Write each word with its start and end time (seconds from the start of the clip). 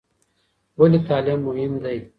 ولې 0.79 0.99
تعلیم 1.07 1.39
مهم 1.47 1.73
دی؟ 1.83 1.97